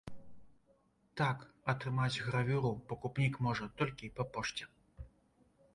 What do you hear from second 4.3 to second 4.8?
пошце.